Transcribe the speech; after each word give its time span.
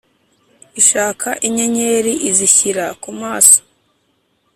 ishaka 0.81 1.29
inyenyeri 1.47 2.13
izishyira 2.29 2.85
ku 3.01 3.09
maso, 3.21 3.59